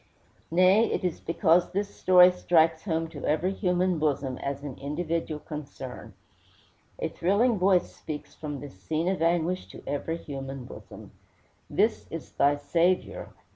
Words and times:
Nay, 0.49 0.89
it 0.91 1.03
is 1.03 1.19
because 1.19 1.69
this 1.73 1.95
story 1.95 2.31
strikes 2.31 2.85
home 2.85 3.07
to 3.09 3.23
every 3.23 3.53
human 3.53 3.99
bosom 3.99 4.39
as 4.39 4.63
an 4.63 4.79
individual 4.79 5.39
concern. 5.39 6.15
A 6.97 7.07
thrilling 7.07 7.59
voice 7.59 7.95
speaks 7.95 8.33
from 8.33 8.61
this 8.61 8.73
scene 8.81 9.07
of 9.07 9.21
anguish 9.21 9.67
to 9.67 9.83
every 9.85 10.17
human 10.17 10.65
bosom: 10.65 11.11
This 11.69 12.07
is 12.09 12.31
thy 12.31 12.55
Saviour. 12.55 13.29